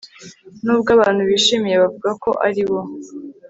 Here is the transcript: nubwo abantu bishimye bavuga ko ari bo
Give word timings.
nubwo 0.63 0.89
abantu 0.95 1.21
bishimye 1.29 1.73
bavuga 1.81 2.09
ko 2.23 2.29
ari 2.47 2.63
bo 2.69 2.79